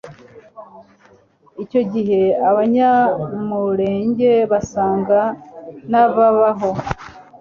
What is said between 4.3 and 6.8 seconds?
basaga n'ababaho